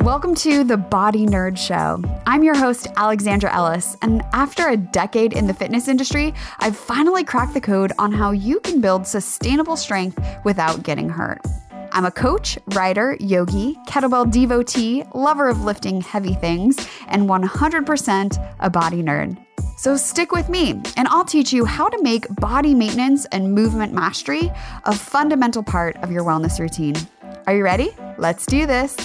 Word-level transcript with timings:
Welcome 0.00 0.34
to 0.36 0.64
the 0.64 0.76
Body 0.76 1.24
Nerd 1.24 1.56
Show. 1.56 2.02
I'm 2.26 2.42
your 2.42 2.54
host, 2.54 2.88
Alexandra 2.96 3.52
Ellis, 3.54 3.96
and 4.02 4.22
after 4.32 4.68
a 4.68 4.76
decade 4.76 5.32
in 5.32 5.46
the 5.46 5.54
fitness 5.54 5.88
industry, 5.88 6.34
I've 6.58 6.76
finally 6.76 7.24
cracked 7.24 7.54
the 7.54 7.60
code 7.60 7.92
on 7.98 8.12
how 8.12 8.32
you 8.32 8.60
can 8.60 8.80
build 8.80 9.06
sustainable 9.06 9.76
strength 9.76 10.18
without 10.44 10.82
getting 10.82 11.08
hurt. 11.08 11.40
I'm 11.92 12.04
a 12.04 12.10
coach, 12.10 12.58
writer, 12.74 13.16
yogi, 13.20 13.76
kettlebell 13.86 14.30
devotee, 14.30 15.04
lover 15.14 15.48
of 15.48 15.64
lifting 15.64 16.00
heavy 16.00 16.34
things, 16.34 16.76
and 17.06 17.28
100% 17.28 18.56
a 18.58 18.68
body 18.68 19.02
nerd. 19.02 19.38
So 19.76 19.96
stick 19.96 20.30
with 20.30 20.48
me, 20.48 20.80
and 20.96 21.08
I'll 21.08 21.24
teach 21.24 21.52
you 21.52 21.64
how 21.64 21.88
to 21.88 22.00
make 22.00 22.32
body 22.36 22.74
maintenance 22.74 23.24
and 23.26 23.52
movement 23.52 23.92
mastery 23.92 24.52
a 24.84 24.94
fundamental 24.94 25.64
part 25.64 25.96
of 25.96 26.12
your 26.12 26.22
wellness 26.22 26.60
routine. 26.60 26.94
Are 27.48 27.56
you 27.56 27.64
ready? 27.64 27.90
Let's 28.16 28.46
do 28.46 28.66
this. 28.66 28.96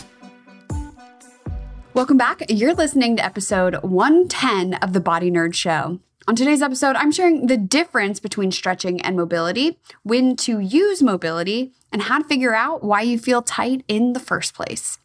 Welcome 1.96 2.18
back. 2.18 2.44
You're 2.50 2.76
listening 2.76 3.18
to 3.18 3.26
episode 3.26 3.82
110 3.82 4.76
of 4.76 4.94
the 4.94 5.00
Body 5.00 5.32
Nerd 5.32 5.56
Show. 5.56 6.00
On 6.28 6.36
today's 6.36 6.62
episode, 6.62 6.96
I'm 6.96 7.12
sharing 7.12 7.48
the 7.48 7.58
difference 7.58 8.20
between 8.20 8.52
stretching 8.52 9.02
and 9.02 9.18
mobility, 9.18 9.80
when 10.04 10.36
to 10.38 10.60
use 10.60 11.02
mobility, 11.02 11.74
and 11.92 12.04
how 12.04 12.20
to 12.20 12.26
figure 12.26 12.54
out 12.54 12.84
why 12.84 13.02
you 13.02 13.18
feel 13.18 13.42
tight 13.42 13.84
in 13.88 14.14
the 14.14 14.20
first 14.20 14.54
place. 14.54 15.00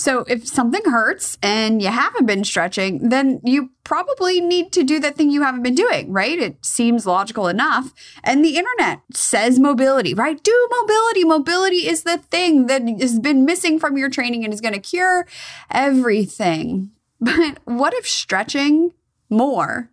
So, 0.00 0.24
if 0.28 0.48
something 0.48 0.80
hurts 0.86 1.36
and 1.42 1.82
you 1.82 1.88
haven't 1.88 2.24
been 2.24 2.42
stretching, 2.42 3.10
then 3.10 3.38
you 3.44 3.68
probably 3.84 4.40
need 4.40 4.72
to 4.72 4.82
do 4.82 4.98
that 4.98 5.14
thing 5.14 5.30
you 5.30 5.42
haven't 5.42 5.62
been 5.62 5.74
doing, 5.74 6.10
right? 6.10 6.38
It 6.38 6.64
seems 6.64 7.04
logical 7.04 7.48
enough. 7.48 7.92
And 8.24 8.42
the 8.42 8.56
internet 8.56 9.02
says 9.12 9.58
mobility, 9.58 10.14
right? 10.14 10.42
Do 10.42 10.68
mobility. 10.80 11.24
Mobility 11.24 11.86
is 11.86 12.04
the 12.04 12.16
thing 12.16 12.66
that 12.66 12.80
has 12.98 13.18
been 13.18 13.44
missing 13.44 13.78
from 13.78 13.98
your 13.98 14.08
training 14.08 14.42
and 14.42 14.54
is 14.54 14.62
going 14.62 14.72
to 14.72 14.80
cure 14.80 15.26
everything. 15.70 16.92
But 17.20 17.58
what 17.66 17.92
if 17.92 18.08
stretching 18.08 18.94
more 19.28 19.90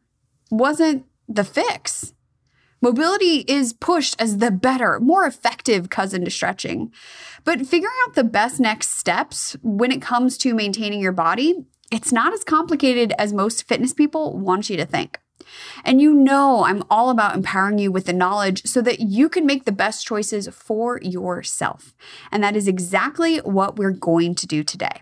wasn't 0.50 1.04
the 1.28 1.44
fix? 1.44 2.14
Mobility 2.82 3.44
is 3.48 3.74
pushed 3.74 4.16
as 4.22 4.38
the 4.38 4.52
better, 4.52 5.00
more 5.00 5.26
effective 5.26 5.90
cousin 5.90 6.24
to 6.26 6.32
stretching. 6.32 6.92
But 7.44 7.66
figuring 7.66 7.96
out 8.06 8.14
the 8.14 8.24
best 8.24 8.60
next 8.60 8.92
steps 8.98 9.58
when 9.64 9.92
it 9.92 10.02
comes 10.02 10.38
to 10.40 10.54
maintaining 10.54 11.02
your 11.02 11.12
body, 11.12 11.66
it's 11.92 12.12
not 12.12 12.34
as 12.34 12.44
complicated 12.44 13.14
as 13.18 13.34
most 13.34 13.68
fitness 13.68 13.94
people 13.94 14.38
want 14.38 14.70
you 14.70 14.78
to 14.78 14.86
think. 14.86 15.20
And 15.84 16.02
you 16.02 16.14
know, 16.14 16.66
I'm 16.66 16.84
all 16.90 17.10
about 17.10 17.36
empowering 17.36 17.80
you 17.80 17.92
with 17.92 18.06
the 18.06 18.14
knowledge 18.14 18.66
so 18.66 18.82
that 18.82 19.00
you 19.00 19.30
can 19.30 19.46
make 19.46 19.66
the 19.66 19.72
best 19.72 20.06
choices 20.06 20.48
for 20.50 21.00
yourself. 21.02 21.96
And 22.32 22.44
that 22.44 22.56
is 22.56 22.68
exactly 22.68 23.38
what 23.38 23.78
we're 23.78 23.92
going 23.92 24.36
to 24.36 24.48
do 24.48 24.64
today. 24.64 25.02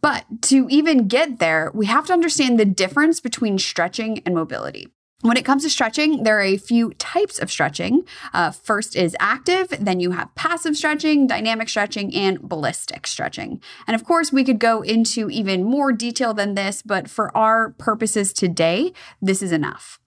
But 0.00 0.24
to 0.42 0.66
even 0.70 1.08
get 1.08 1.40
there, 1.40 1.70
we 1.74 1.86
have 1.86 2.06
to 2.06 2.12
understand 2.12 2.60
the 2.60 2.64
difference 2.64 3.20
between 3.20 3.58
stretching 3.58 4.22
and 4.24 4.34
mobility. 4.34 4.88
When 5.22 5.38
it 5.38 5.46
comes 5.46 5.62
to 5.62 5.70
stretching, 5.70 6.24
there 6.24 6.38
are 6.38 6.42
a 6.42 6.58
few 6.58 6.92
types 6.94 7.38
of 7.38 7.50
stretching. 7.50 8.04
Uh, 8.34 8.50
first 8.50 8.94
is 8.94 9.16
active, 9.18 9.68
then 9.80 9.98
you 9.98 10.10
have 10.10 10.34
passive 10.34 10.76
stretching, 10.76 11.26
dynamic 11.26 11.70
stretching, 11.70 12.14
and 12.14 12.40
ballistic 12.42 13.06
stretching. 13.06 13.62
And 13.86 13.94
of 13.94 14.04
course, 14.04 14.30
we 14.30 14.44
could 14.44 14.58
go 14.58 14.82
into 14.82 15.30
even 15.30 15.64
more 15.64 15.90
detail 15.90 16.34
than 16.34 16.54
this, 16.54 16.82
but 16.82 17.08
for 17.08 17.34
our 17.36 17.70
purposes 17.70 18.34
today, 18.34 18.92
this 19.22 19.40
is 19.40 19.52
enough. 19.52 19.98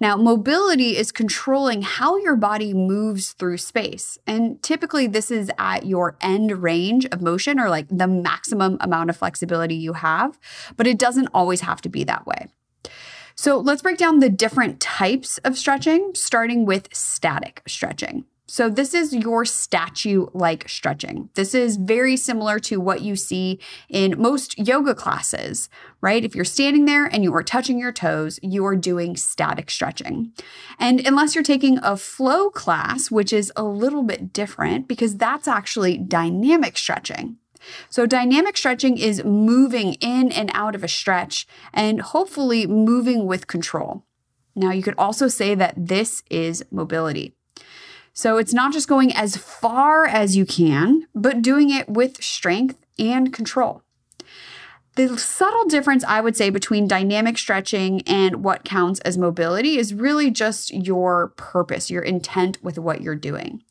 Now, 0.00 0.16
mobility 0.16 0.96
is 0.96 1.12
controlling 1.12 1.82
how 1.82 2.16
your 2.18 2.36
body 2.36 2.74
moves 2.74 3.32
through 3.32 3.58
space. 3.58 4.18
And 4.26 4.62
typically, 4.62 5.06
this 5.06 5.30
is 5.30 5.50
at 5.58 5.86
your 5.86 6.16
end 6.20 6.62
range 6.62 7.06
of 7.06 7.22
motion 7.22 7.58
or 7.58 7.68
like 7.68 7.86
the 7.88 8.06
maximum 8.06 8.78
amount 8.80 9.10
of 9.10 9.16
flexibility 9.16 9.76
you 9.76 9.94
have, 9.94 10.38
but 10.76 10.86
it 10.86 10.98
doesn't 10.98 11.28
always 11.32 11.62
have 11.62 11.80
to 11.82 11.88
be 11.88 12.04
that 12.04 12.26
way. 12.26 12.48
So 13.36 13.58
let's 13.58 13.82
break 13.82 13.98
down 13.98 14.20
the 14.20 14.30
different 14.30 14.80
types 14.80 15.36
of 15.38 15.58
stretching, 15.58 16.12
starting 16.14 16.64
with 16.64 16.88
static 16.94 17.62
stretching. 17.66 18.24
So, 18.48 18.70
this 18.70 18.94
is 18.94 19.12
your 19.12 19.44
statue 19.44 20.28
like 20.32 20.68
stretching. 20.68 21.30
This 21.34 21.52
is 21.52 21.76
very 21.76 22.16
similar 22.16 22.60
to 22.60 22.80
what 22.80 23.02
you 23.02 23.16
see 23.16 23.58
in 23.88 24.14
most 24.16 24.56
yoga 24.56 24.94
classes, 24.94 25.68
right? 26.00 26.24
If 26.24 26.36
you're 26.36 26.44
standing 26.44 26.84
there 26.84 27.06
and 27.06 27.24
you 27.24 27.34
are 27.34 27.42
touching 27.42 27.80
your 27.80 27.90
toes, 27.90 28.38
you 28.42 28.64
are 28.64 28.76
doing 28.76 29.16
static 29.16 29.68
stretching. 29.68 30.32
And 30.78 31.04
unless 31.04 31.34
you're 31.34 31.42
taking 31.42 31.78
a 31.82 31.96
flow 31.96 32.48
class, 32.48 33.10
which 33.10 33.32
is 33.32 33.52
a 33.56 33.64
little 33.64 34.04
bit 34.04 34.32
different 34.32 34.86
because 34.86 35.16
that's 35.16 35.48
actually 35.48 35.98
dynamic 35.98 36.78
stretching. 36.78 37.38
So, 37.90 38.06
dynamic 38.06 38.56
stretching 38.56 38.98
is 38.98 39.24
moving 39.24 39.94
in 39.94 40.32
and 40.32 40.50
out 40.54 40.74
of 40.74 40.84
a 40.84 40.88
stretch 40.88 41.46
and 41.72 42.00
hopefully 42.00 42.66
moving 42.66 43.26
with 43.26 43.46
control. 43.46 44.04
Now, 44.54 44.70
you 44.70 44.82
could 44.82 44.94
also 44.96 45.28
say 45.28 45.54
that 45.54 45.74
this 45.76 46.22
is 46.30 46.64
mobility. 46.70 47.34
So, 48.12 48.38
it's 48.38 48.54
not 48.54 48.72
just 48.72 48.88
going 48.88 49.12
as 49.12 49.36
far 49.36 50.06
as 50.06 50.36
you 50.36 50.46
can, 50.46 51.06
but 51.14 51.42
doing 51.42 51.70
it 51.70 51.88
with 51.88 52.22
strength 52.22 52.78
and 52.98 53.32
control. 53.32 53.82
The 54.96 55.18
subtle 55.18 55.66
difference, 55.66 56.04
I 56.04 56.22
would 56.22 56.38
say, 56.38 56.48
between 56.48 56.88
dynamic 56.88 57.36
stretching 57.36 58.00
and 58.06 58.42
what 58.42 58.64
counts 58.64 58.98
as 59.00 59.18
mobility 59.18 59.76
is 59.76 59.92
really 59.92 60.30
just 60.30 60.72
your 60.72 61.34
purpose, 61.36 61.90
your 61.90 62.02
intent 62.02 62.62
with 62.64 62.78
what 62.78 63.02
you're 63.02 63.14
doing. 63.14 63.62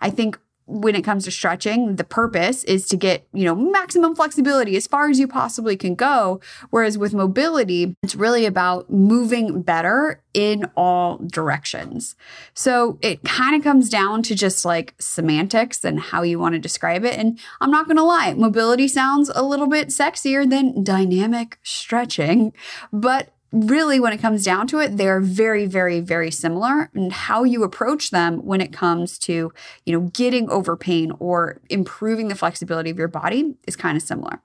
I 0.00 0.10
think 0.10 0.38
when 0.68 0.94
it 0.94 1.02
comes 1.02 1.24
to 1.24 1.30
stretching, 1.30 1.96
the 1.96 2.04
purpose 2.04 2.62
is 2.64 2.86
to 2.88 2.96
get, 2.96 3.26
you 3.32 3.44
know, 3.44 3.54
maximum 3.54 4.14
flexibility 4.14 4.76
as 4.76 4.86
far 4.86 5.08
as 5.08 5.18
you 5.18 5.26
possibly 5.26 5.76
can 5.76 5.94
go. 5.94 6.40
Whereas 6.68 6.98
with 6.98 7.14
mobility, 7.14 7.94
it's 8.02 8.14
really 8.14 8.44
about 8.44 8.90
moving 8.90 9.62
better 9.62 10.22
in 10.34 10.66
all 10.76 11.18
directions. 11.26 12.16
So 12.52 12.98
it 13.00 13.24
kind 13.24 13.56
of 13.56 13.62
comes 13.62 13.88
down 13.88 14.22
to 14.24 14.34
just 14.34 14.66
like 14.66 14.94
semantics 14.98 15.84
and 15.84 15.98
how 15.98 16.22
you 16.22 16.38
want 16.38 16.52
to 16.52 16.58
describe 16.58 17.04
it. 17.04 17.18
And 17.18 17.38
I'm 17.62 17.70
not 17.70 17.86
going 17.86 17.96
to 17.96 18.04
lie, 18.04 18.34
mobility 18.34 18.88
sounds 18.88 19.30
a 19.34 19.42
little 19.42 19.68
bit 19.68 19.88
sexier 19.88 20.48
than 20.48 20.84
dynamic 20.84 21.58
stretching, 21.62 22.52
but 22.92 23.32
really, 23.52 23.98
when 24.00 24.12
it 24.12 24.18
comes 24.18 24.44
down 24.44 24.66
to 24.68 24.78
it, 24.78 24.96
they're 24.96 25.20
very, 25.20 25.66
very, 25.66 26.00
very 26.00 26.30
similar. 26.30 26.90
And 26.94 27.12
how 27.12 27.44
you 27.44 27.62
approach 27.62 28.10
them 28.10 28.44
when 28.44 28.60
it 28.60 28.72
comes 28.72 29.18
to, 29.20 29.52
you 29.84 29.92
know, 29.92 30.10
getting 30.12 30.50
over 30.50 30.76
pain 30.76 31.12
or 31.18 31.60
improving 31.70 32.28
the 32.28 32.34
flexibility 32.34 32.90
of 32.90 32.98
your 32.98 33.08
body 33.08 33.54
is 33.66 33.76
kind 33.76 33.96
of 33.96 34.02
similar. 34.02 34.40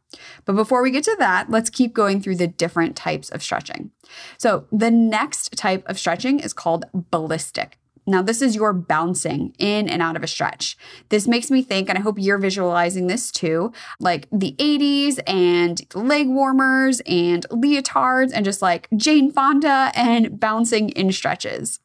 But 0.45 0.55
before 0.55 0.81
we 0.81 0.91
get 0.91 1.03
to 1.05 1.15
that, 1.19 1.49
let's 1.49 1.69
keep 1.69 1.93
going 1.93 2.21
through 2.21 2.37
the 2.37 2.47
different 2.47 2.95
types 2.95 3.29
of 3.29 3.43
stretching. 3.43 3.91
So 4.37 4.65
the 4.71 4.91
next 4.91 5.57
type 5.57 5.83
of 5.87 5.99
stretching 5.99 6.39
is 6.39 6.53
called 6.53 6.85
ballistic. 6.93 7.79
Now, 8.05 8.21
this 8.21 8.41
is 8.41 8.55
your 8.55 8.73
bouncing 8.73 9.53
in 9.57 9.87
and 9.87 10.01
out 10.01 10.15
of 10.15 10.23
a 10.23 10.27
stretch. 10.27 10.77
This 11.09 11.27
makes 11.27 11.49
me 11.49 11.61
think, 11.61 11.89
and 11.89 11.97
I 11.97 12.01
hope 12.01 12.17
you're 12.19 12.37
visualizing 12.37 13.07
this 13.07 13.31
too, 13.31 13.71
like 13.99 14.27
the 14.31 14.55
80s 14.59 15.19
and 15.25 15.81
leg 15.95 16.27
warmers 16.27 17.01
and 17.05 17.47
leotards 17.49 18.31
and 18.33 18.43
just 18.43 18.61
like 18.61 18.89
Jane 18.95 19.31
Fonda 19.31 19.91
and 19.95 20.39
bouncing 20.39 20.89
in 20.89 21.11
stretches. 21.11 21.79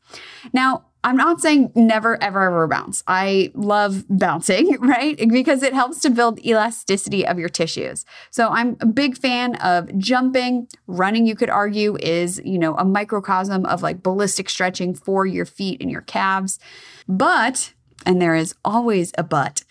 Now, 0.53 0.87
I'm 1.05 1.17
not 1.17 1.41
saying 1.41 1.73
never, 1.75 2.21
ever, 2.23 2.43
ever 2.43 2.67
bounce. 2.67 3.05
I 3.07 3.53
love 3.55 4.05
bouncing, 4.09 4.77
right? 4.81 5.17
Because 5.29 5.63
it 5.63 5.73
helps 5.73 6.01
to 6.01 6.11
build 6.11 6.45
elasticity 6.45 7.27
of 7.27 7.39
your 7.39 7.49
tissues. 7.49 8.05
So 8.31 8.49
I'm 8.49 8.77
a 8.81 8.87
big 8.87 9.17
fan 9.17 9.55
of 9.57 9.97
jumping. 9.97 10.69
Running, 10.87 11.27
you 11.27 11.37
could 11.37 11.51
argue, 11.51 11.97
is, 12.01 12.41
you 12.45 12.59
know, 12.59 12.75
a 12.77 12.85
microcosm 12.85 13.65
of 13.67 13.83
like 13.83 14.03
ballistic 14.03 14.51
stretching 14.51 14.95
for 14.95 15.25
your 15.25 15.47
feet 15.47 15.81
and 15.81 15.91
your 15.91 16.03
calves. 16.03 16.59
But, 17.07 17.73
and 18.05 18.21
there 18.21 18.35
is 18.35 18.55
always 18.65 19.13
a 19.17 19.23
but, 19.23 19.65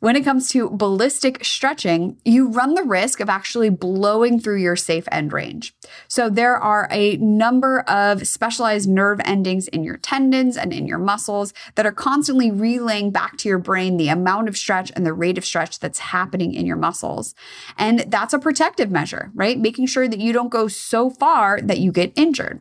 when 0.00 0.16
it 0.16 0.24
comes 0.24 0.48
to 0.50 0.70
ballistic 0.70 1.44
stretching, 1.44 2.18
you 2.24 2.48
run 2.48 2.74
the 2.74 2.82
risk 2.82 3.20
of 3.20 3.28
actually 3.28 3.70
blowing 3.70 4.38
through 4.38 4.60
your 4.60 4.76
safe 4.76 5.08
end 5.10 5.32
range. 5.32 5.74
So, 6.06 6.30
there 6.30 6.56
are 6.56 6.88
a 6.90 7.16
number 7.16 7.80
of 7.80 8.26
specialized 8.26 8.88
nerve 8.88 9.20
endings 9.24 9.68
in 9.68 9.82
your 9.82 9.96
tendons 9.96 10.56
and 10.56 10.72
in 10.72 10.86
your 10.86 10.98
muscles 10.98 11.52
that 11.74 11.86
are 11.86 11.92
constantly 11.92 12.50
relaying 12.50 13.10
back 13.10 13.36
to 13.38 13.48
your 13.48 13.58
brain 13.58 13.96
the 13.96 14.08
amount 14.08 14.48
of 14.48 14.56
stretch 14.56 14.92
and 14.94 15.04
the 15.04 15.12
rate 15.12 15.38
of 15.38 15.44
stretch 15.44 15.80
that's 15.80 15.98
happening 15.98 16.54
in 16.54 16.66
your 16.66 16.76
muscles. 16.76 17.34
And 17.76 18.00
that's 18.00 18.32
a 18.34 18.38
protective 18.38 18.90
measure, 18.90 19.30
right? 19.34 19.58
Making 19.58 19.86
sure 19.86 20.08
that 20.08 20.20
you 20.20 20.32
don't 20.32 20.48
go 20.48 20.68
so 20.68 21.10
far 21.10 21.60
that 21.60 21.78
you 21.78 21.92
get 21.92 22.12
injured. 22.16 22.60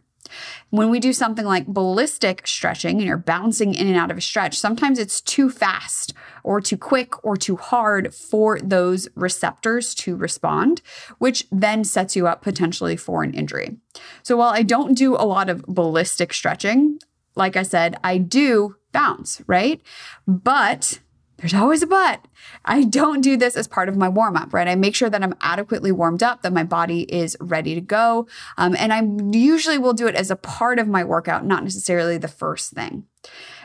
When 0.69 0.89
we 0.89 0.99
do 0.99 1.13
something 1.13 1.45
like 1.45 1.67
ballistic 1.67 2.47
stretching 2.47 2.97
and 2.97 3.05
you're 3.05 3.17
bouncing 3.17 3.73
in 3.73 3.87
and 3.87 3.95
out 3.95 4.11
of 4.11 4.17
a 4.17 4.21
stretch, 4.21 4.57
sometimes 4.57 4.99
it's 4.99 5.21
too 5.21 5.49
fast 5.49 6.13
or 6.43 6.61
too 6.61 6.77
quick 6.77 7.23
or 7.25 7.35
too 7.37 7.55
hard 7.55 8.13
for 8.13 8.59
those 8.59 9.07
receptors 9.15 9.93
to 9.95 10.15
respond, 10.15 10.81
which 11.17 11.45
then 11.51 11.83
sets 11.83 12.15
you 12.15 12.27
up 12.27 12.41
potentially 12.41 12.95
for 12.95 13.23
an 13.23 13.33
injury. 13.33 13.77
So 14.23 14.37
while 14.37 14.49
I 14.49 14.63
don't 14.63 14.93
do 14.93 15.15
a 15.15 15.25
lot 15.25 15.49
of 15.49 15.65
ballistic 15.65 16.33
stretching, 16.33 16.99
like 17.35 17.55
I 17.55 17.63
said, 17.63 17.97
I 18.03 18.17
do 18.17 18.75
bounce, 18.91 19.41
right? 19.47 19.81
But 20.27 20.99
there's 21.37 21.53
always 21.53 21.83
a 21.83 21.87
but. 21.87 22.25
I 22.65 22.83
don't 22.83 23.21
do 23.21 23.37
this 23.37 23.55
as 23.55 23.67
part 23.67 23.89
of 23.89 23.97
my 23.97 24.09
warm 24.09 24.35
up, 24.35 24.53
right? 24.53 24.67
I 24.67 24.75
make 24.75 24.95
sure 24.95 25.09
that 25.09 25.21
I'm 25.21 25.35
adequately 25.41 25.91
warmed 25.91 26.23
up, 26.23 26.41
that 26.41 26.53
my 26.53 26.63
body 26.63 27.01
is 27.03 27.37
ready 27.39 27.75
to 27.75 27.81
go. 27.81 28.27
Um, 28.57 28.75
and 28.77 28.91
I 28.91 29.03
usually 29.37 29.77
will 29.77 29.93
do 29.93 30.07
it 30.07 30.15
as 30.15 30.31
a 30.31 30.35
part 30.35 30.79
of 30.79 30.87
my 30.87 31.03
workout, 31.03 31.45
not 31.45 31.63
necessarily 31.63 32.17
the 32.17 32.27
first 32.27 32.71
thing. 32.71 33.05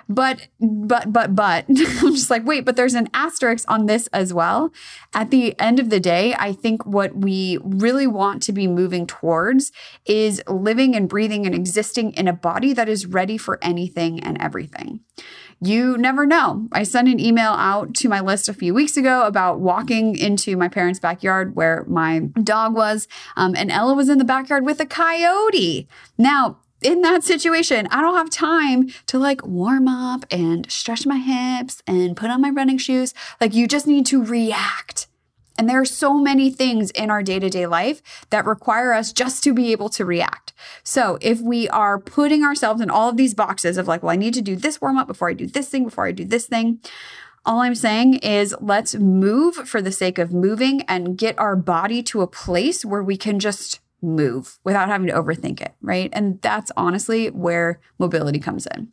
But, 0.09 0.49
but, 0.61 1.13
but, 1.13 1.35
but, 1.35 1.65
I'm 1.69 2.15
just 2.15 2.29
like, 2.29 2.45
wait, 2.45 2.65
but 2.65 2.77
there's 2.77 2.95
an 2.95 3.09
asterisk 3.15 3.71
on 3.71 3.87
this 3.87 4.09
as 4.09 4.35
well. 4.35 4.71
At 5.15 5.31
the 5.31 5.59
end 5.59 5.79
of 5.79 5.91
the 5.91 6.01
day, 6.01 6.35
I 6.39 6.53
think 6.53 6.85
what 6.85 7.17
we 7.17 7.59
really 7.63 8.07
want 8.07 8.43
to 8.45 8.53
be 8.53 8.67
moving 8.67 9.07
towards 9.07 9.73
is 10.05 10.43
living 10.49 10.95
and 10.95 11.09
breathing 11.09 11.47
and 11.47 11.55
existing 11.55 12.13
in 12.15 12.29
a 12.29 12.33
body 12.33 12.73
that 12.75 12.89
is 12.89 13.07
ready 13.07 13.39
for 13.39 13.59
anything 13.63 14.21
and 14.21 14.41
everything 14.43 15.01
you 15.63 15.97
never 15.97 16.27
know. 16.27 16.69
I 16.73 16.83
sent 16.83 17.09
an 17.09 17.21
email 17.21 17.53
out 17.53 17.95
to 17.95 18.09
my 18.09 18.21
list 18.21 18.49
a 18.49 18.55
few 18.55 18.75
weeks 18.75 18.97
ago 18.97 19.27
about 19.27 19.61
walking 19.61 20.17
into 20.17 20.57
my 20.57 20.69
parents' 20.69 20.99
backyard 20.99 21.55
where 21.55 21.85
my 21.89 22.21
dog 22.43 22.75
was, 22.75 23.07
um, 23.37 23.55
and 23.57 23.71
Ella 23.71 23.95
was 23.95 24.09
in 24.09 24.19
the 24.19 24.25
backyard 24.25 24.67
with 24.67 24.81
a 24.81 24.87
coyote. 24.87 25.87
Now, 26.19 26.59
in 26.83 27.03
that 27.03 27.23
situation, 27.23 27.87
I 27.93 28.01
don't 28.01 28.17
have 28.17 28.29
time 28.29 28.91
to 29.07 29.19
like 29.19 29.47
warm 29.47 29.87
up 29.87 30.25
and 30.33 30.71
stretch 30.71 31.07
my 31.07 31.19
hips 31.19 31.81
and 31.87 32.17
put 32.17 32.31
on 32.31 32.41
my 32.41 32.51
running 32.51 32.79
shoes. 32.79 33.15
Like, 33.41 33.55
you 33.55 33.69
just 33.69 33.87
need 33.87 34.05
to 34.07 34.23
react. 34.23 35.07
And 35.59 35.69
there 35.69 35.81
are 35.81 35.85
so 35.85 36.15
many 36.15 36.51
things 36.51 36.91
in 36.93 37.11
our 37.11 37.23
day 37.23 37.39
to 37.39 37.51
day 37.51 37.67
life 37.67 38.03
that 38.31 38.47
require 38.47 38.93
us 38.93 39.13
just 39.13 39.45
to 39.45 39.53
be 39.53 39.73
able 39.73 39.89
to 39.91 40.05
react. 40.05 40.53
So 40.83 41.19
if 41.21 41.41
we 41.41 41.69
are 41.69 41.99
putting 41.99 42.45
ourselves 42.45 42.81
in 42.81 42.91
all 42.91 43.09
of 43.09 43.17
these 43.17 43.35
boxes 43.35 43.77
of 43.77 43.89
like, 43.89 44.03
well, 44.03 44.13
I 44.13 44.17
need 44.17 44.35
to 44.35 44.43
do 44.43 44.57
this 44.57 44.81
warm 44.81 44.99
up 44.99 45.07
before 45.07 45.29
I 45.29 45.35
do 45.35 45.47
this 45.47 45.69
thing, 45.69 45.85
before 45.85 46.07
I 46.07 46.13
do 46.13 46.25
this 46.25 46.47
thing. 46.47 46.81
All 47.45 47.59
I'm 47.59 47.75
saying 47.75 48.15
is 48.15 48.55
let's 48.61 48.95
move 48.95 49.57
for 49.57 49.83
the 49.83 49.91
sake 49.91 50.19
of 50.19 50.33
moving 50.33 50.83
and 50.83 51.19
get 51.19 51.39
our 51.39 51.57
body 51.57 52.03
to 52.05 52.23
a 52.23 52.27
place 52.27 52.85
where 52.85 53.03
we 53.03 53.17
can 53.17 53.41
just 53.41 53.81
move 54.01 54.59
without 54.65 54.89
having 54.89 55.09
to 55.09 55.13
overthink 55.13 55.61
it, 55.61 55.75
right? 55.81 56.11
And 56.13 56.41
that's 56.43 56.71
honestly 56.77 57.31
where 57.31 57.81
mobility 57.99 58.39
comes 58.39 58.67
in. 58.67 58.93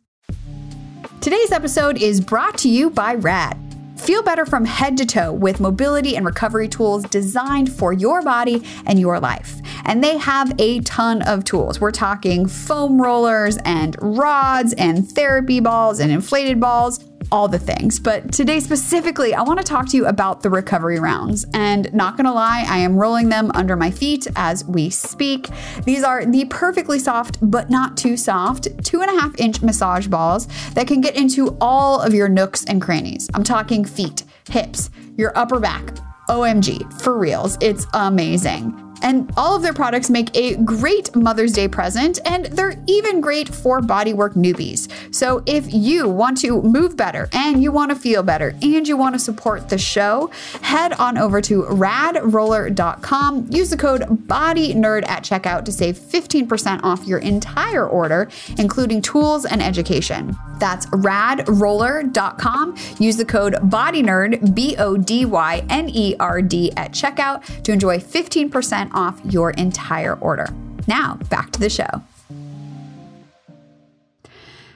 Today's 1.20 1.52
episode 1.52 2.00
is 2.00 2.20
brought 2.20 2.58
to 2.58 2.68
you 2.68 2.90
by 2.90 3.14
RAD. 3.14 3.69
Feel 4.00 4.22
better 4.22 4.46
from 4.46 4.64
head 4.64 4.96
to 4.96 5.04
toe 5.04 5.30
with 5.30 5.60
mobility 5.60 6.16
and 6.16 6.24
recovery 6.24 6.68
tools 6.68 7.04
designed 7.04 7.70
for 7.70 7.92
your 7.92 8.22
body 8.22 8.64
and 8.86 8.98
your 8.98 9.20
life. 9.20 9.60
And 9.84 10.02
they 10.02 10.16
have 10.16 10.52
a 10.58 10.80
ton 10.80 11.20
of 11.22 11.44
tools. 11.44 11.82
We're 11.82 11.90
talking 11.90 12.46
foam 12.46 13.00
rollers 13.00 13.58
and 13.58 13.96
rods 14.00 14.72
and 14.72 15.06
therapy 15.06 15.60
balls 15.60 16.00
and 16.00 16.10
inflated 16.10 16.58
balls 16.58 17.09
all 17.32 17.48
the 17.48 17.58
things. 17.58 17.98
But 17.98 18.32
today, 18.32 18.60
specifically, 18.60 19.34
I 19.34 19.42
want 19.42 19.58
to 19.58 19.64
talk 19.64 19.88
to 19.90 19.96
you 19.96 20.06
about 20.06 20.42
the 20.42 20.50
recovery 20.50 20.98
rounds. 20.98 21.46
And 21.54 21.92
not 21.92 22.16
gonna 22.16 22.32
lie, 22.32 22.64
I 22.68 22.78
am 22.78 22.96
rolling 22.96 23.28
them 23.28 23.50
under 23.54 23.76
my 23.76 23.90
feet 23.90 24.26
as 24.36 24.64
we 24.64 24.90
speak. 24.90 25.48
These 25.84 26.02
are 26.02 26.24
the 26.24 26.44
perfectly 26.46 26.98
soft, 26.98 27.38
but 27.42 27.70
not 27.70 27.96
too 27.96 28.16
soft, 28.16 28.68
two 28.84 29.02
and 29.02 29.10
a 29.10 29.20
half 29.20 29.38
inch 29.38 29.62
massage 29.62 30.06
balls 30.06 30.48
that 30.74 30.86
can 30.86 31.00
get 31.00 31.16
into 31.16 31.56
all 31.60 32.00
of 32.00 32.14
your 32.14 32.28
nooks 32.28 32.64
and 32.64 32.80
crannies. 32.82 33.28
I'm 33.34 33.44
talking 33.44 33.84
feet, 33.84 34.24
hips, 34.48 34.90
your 35.16 35.36
upper 35.36 35.60
back. 35.60 35.96
OMG, 36.28 37.02
for 37.02 37.18
reals, 37.18 37.58
it's 37.60 37.86
amazing. 37.92 38.89
And 39.02 39.32
all 39.36 39.56
of 39.56 39.62
their 39.62 39.72
products 39.72 40.10
make 40.10 40.36
a 40.36 40.56
great 40.56 41.14
Mother's 41.16 41.52
Day 41.52 41.68
present, 41.68 42.18
and 42.24 42.46
they're 42.46 42.82
even 42.86 43.20
great 43.20 43.48
for 43.48 43.80
bodywork 43.80 44.34
newbies. 44.34 44.90
So 45.14 45.42
if 45.46 45.72
you 45.72 46.08
want 46.08 46.38
to 46.38 46.62
move 46.62 46.96
better 46.96 47.28
and 47.32 47.62
you 47.62 47.72
want 47.72 47.90
to 47.90 47.96
feel 47.96 48.22
better 48.22 48.54
and 48.62 48.86
you 48.86 48.96
want 48.96 49.14
to 49.14 49.18
support 49.18 49.68
the 49.68 49.78
show, 49.78 50.30
head 50.62 50.92
on 50.94 51.18
over 51.18 51.40
to 51.42 51.62
radroller.com. 51.62 53.46
Use 53.50 53.70
the 53.70 53.76
code 53.76 54.02
BODYNERD 54.02 55.04
at 55.08 55.22
checkout 55.22 55.64
to 55.64 55.72
save 55.72 55.98
15% 55.98 56.82
off 56.82 57.06
your 57.06 57.18
entire 57.18 57.86
order, 57.86 58.28
including 58.58 59.02
tools 59.02 59.44
and 59.44 59.62
education. 59.62 60.36
That's 60.58 60.86
radroller.com. 60.86 62.76
Use 62.98 63.16
the 63.16 63.24
code 63.24 63.54
BODYNERD, 63.54 64.54
B 64.54 64.76
O 64.78 64.96
D 64.96 65.24
Y 65.24 65.64
N 65.70 65.88
E 65.88 66.14
R 66.20 66.42
D, 66.42 66.70
at 66.76 66.92
checkout 66.92 67.62
to 67.62 67.72
enjoy 67.72 67.98
15% 67.98 68.89
off 68.92 69.20
your 69.24 69.50
entire 69.52 70.14
order. 70.14 70.52
Now, 70.86 71.16
back 71.28 71.50
to 71.52 71.60
the 71.60 71.70
show. 71.70 72.02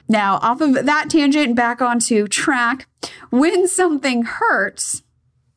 Now, 0.07 0.35
off 0.41 0.61
of 0.61 0.85
that 0.85 1.09
tangent, 1.09 1.55
back 1.55 1.81
onto 1.81 2.27
track. 2.27 2.87
When 3.31 3.67
something 3.67 4.23
hurts, 4.23 5.01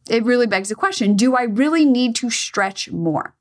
it 0.09 0.25
really 0.25 0.47
begs 0.47 0.71
the 0.71 0.75
question 0.75 1.17
do 1.17 1.37
I 1.37 1.43
really 1.43 1.85
need 1.85 2.15
to 2.17 2.31
stretch 2.31 2.91
more? 2.91 3.35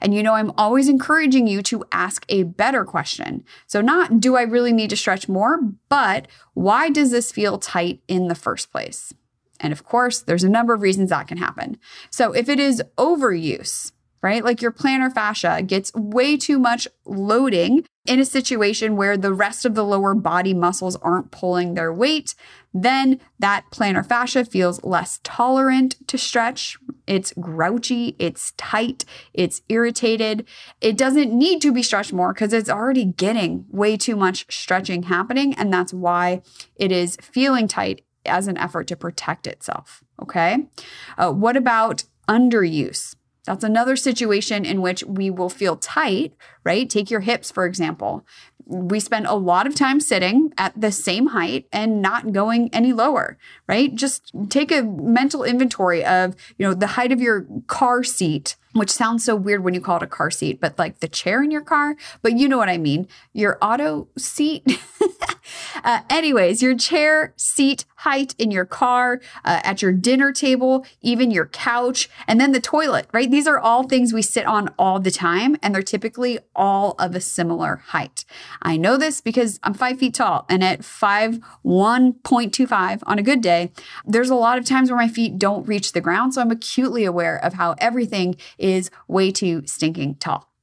And 0.00 0.14
you 0.14 0.22
know, 0.22 0.34
I'm 0.34 0.52
always 0.58 0.88
encouraging 0.88 1.46
you 1.46 1.62
to 1.62 1.84
ask 1.90 2.24
a 2.28 2.42
better 2.42 2.84
question. 2.84 3.44
So, 3.66 3.80
not 3.80 4.20
do 4.20 4.36
I 4.36 4.42
really 4.42 4.72
need 4.72 4.90
to 4.90 4.96
stretch 4.96 5.28
more, 5.28 5.58
but 5.88 6.28
why 6.52 6.90
does 6.90 7.10
this 7.10 7.32
feel 7.32 7.58
tight 7.58 8.00
in 8.06 8.28
the 8.28 8.34
first 8.34 8.70
place? 8.70 9.12
And 9.60 9.72
of 9.72 9.84
course, 9.84 10.20
there's 10.20 10.44
a 10.44 10.48
number 10.48 10.74
of 10.74 10.82
reasons 10.82 11.10
that 11.10 11.28
can 11.28 11.38
happen. 11.38 11.78
So, 12.10 12.32
if 12.32 12.48
it 12.48 12.60
is 12.60 12.82
overuse, 12.98 13.92
right? 14.24 14.42
Like 14.42 14.62
your 14.62 14.72
plantar 14.72 15.12
fascia 15.12 15.62
gets 15.66 15.92
way 15.92 16.38
too 16.38 16.58
much 16.58 16.88
loading 17.04 17.84
in 18.06 18.18
a 18.18 18.24
situation 18.24 18.96
where 18.96 19.18
the 19.18 19.34
rest 19.34 19.66
of 19.66 19.74
the 19.74 19.84
lower 19.84 20.14
body 20.14 20.54
muscles 20.54 20.96
aren't 20.96 21.30
pulling 21.30 21.74
their 21.74 21.92
weight, 21.92 22.34
then 22.72 23.20
that 23.38 23.66
plantar 23.70 24.04
fascia 24.04 24.46
feels 24.46 24.82
less 24.82 25.20
tolerant 25.24 25.96
to 26.08 26.16
stretch. 26.16 26.78
It's 27.06 27.34
grouchy, 27.38 28.16
it's 28.18 28.54
tight, 28.56 29.04
it's 29.34 29.60
irritated. 29.68 30.46
It 30.80 30.96
doesn't 30.96 31.30
need 31.30 31.60
to 31.60 31.70
be 31.70 31.82
stretched 31.82 32.14
more 32.14 32.32
because 32.32 32.54
it's 32.54 32.70
already 32.70 33.04
getting 33.04 33.66
way 33.68 33.98
too 33.98 34.16
much 34.16 34.46
stretching 34.48 35.02
happening. 35.02 35.52
And 35.52 35.70
that's 35.70 35.92
why 35.92 36.40
it 36.76 36.90
is 36.90 37.18
feeling 37.20 37.68
tight 37.68 38.06
as 38.24 38.48
an 38.48 38.56
effort 38.56 38.86
to 38.86 38.96
protect 38.96 39.46
itself. 39.46 40.02
Okay. 40.22 40.66
Uh, 41.18 41.30
what 41.30 41.58
about 41.58 42.04
underuse? 42.26 43.16
That's 43.46 43.64
another 43.64 43.96
situation 43.96 44.64
in 44.64 44.80
which 44.80 45.04
we 45.04 45.30
will 45.30 45.50
feel 45.50 45.76
tight, 45.76 46.34
right? 46.64 46.88
Take 46.88 47.10
your 47.10 47.20
hips, 47.20 47.50
for 47.50 47.66
example. 47.66 48.24
We 48.66 48.98
spend 49.00 49.26
a 49.26 49.34
lot 49.34 49.66
of 49.66 49.74
time 49.74 50.00
sitting 50.00 50.52
at 50.56 50.80
the 50.80 50.90
same 50.90 51.28
height 51.28 51.66
and 51.70 52.00
not 52.00 52.32
going 52.32 52.70
any 52.72 52.94
lower, 52.94 53.36
right? 53.68 53.94
Just 53.94 54.32
take 54.48 54.72
a 54.72 54.82
mental 54.82 55.44
inventory 55.44 56.02
of, 56.02 56.34
you 56.56 56.66
know, 56.66 56.72
the 56.72 56.86
height 56.88 57.12
of 57.12 57.20
your 57.20 57.46
car 57.66 58.02
seat 58.02 58.56
which 58.74 58.90
sounds 58.90 59.24
so 59.24 59.36
weird 59.36 59.62
when 59.62 59.72
you 59.72 59.80
call 59.80 59.98
it 59.98 60.02
a 60.02 60.06
car 60.06 60.30
seat, 60.30 60.60
but 60.60 60.76
like 60.78 60.98
the 60.98 61.06
chair 61.08 61.42
in 61.42 61.50
your 61.50 61.62
car, 61.62 61.96
but 62.22 62.36
you 62.36 62.48
know 62.48 62.58
what 62.58 62.68
I 62.68 62.76
mean. 62.76 63.06
Your 63.32 63.56
auto 63.62 64.08
seat. 64.18 64.66
uh, 65.82 66.00
anyways, 66.10 66.62
your 66.62 66.76
chair 66.76 67.34
seat 67.36 67.84
height 67.96 68.34
in 68.38 68.50
your 68.50 68.64
car, 68.64 69.20
uh, 69.44 69.60
at 69.64 69.80
your 69.80 69.92
dinner 69.92 70.32
table, 70.32 70.84
even 71.00 71.30
your 71.30 71.46
couch, 71.46 72.08
and 72.26 72.40
then 72.40 72.52
the 72.52 72.60
toilet, 72.60 73.06
right? 73.12 73.30
These 73.30 73.46
are 73.46 73.58
all 73.58 73.84
things 73.84 74.12
we 74.12 74.22
sit 74.22 74.46
on 74.46 74.68
all 74.78 75.00
the 75.00 75.10
time, 75.10 75.56
and 75.62 75.74
they're 75.74 75.82
typically 75.82 76.38
all 76.54 76.94
of 76.98 77.14
a 77.14 77.20
similar 77.20 77.76
height. 77.76 78.24
I 78.62 78.76
know 78.76 78.96
this 78.96 79.20
because 79.20 79.58
I'm 79.62 79.74
five 79.74 79.98
feet 79.98 80.14
tall, 80.14 80.44
and 80.48 80.62
at 80.62 80.84
five 80.84 81.40
one 81.62 82.14
point 82.14 82.52
two 82.52 82.66
five 82.66 83.02
on 83.06 83.18
a 83.18 83.22
good 83.22 83.40
day, 83.40 83.72
there's 84.04 84.30
a 84.30 84.34
lot 84.34 84.58
of 84.58 84.64
times 84.64 84.90
where 84.90 84.98
my 84.98 85.08
feet 85.08 85.38
don't 85.38 85.66
reach 85.66 85.92
the 85.92 86.00
ground. 86.00 86.34
So 86.34 86.40
I'm 86.40 86.50
acutely 86.50 87.04
aware 87.04 87.42
of 87.42 87.54
how 87.54 87.74
everything 87.78 88.36
is 88.58 88.90
way 89.08 89.30
too 89.30 89.62
stinking 89.66 90.16
tall. 90.16 90.53